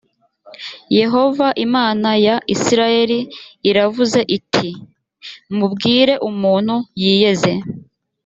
yehova 0.99 1.47
imana 1.65 2.09
ya 2.25 2.35
isirayeli 2.53 3.19
iravuze 3.69 4.19
ati: 4.37 4.69
mubwire 5.57 6.13
umuntu 6.29 6.75
yiyeze 7.01 7.51